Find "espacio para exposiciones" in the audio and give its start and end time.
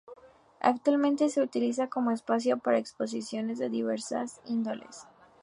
2.09-3.59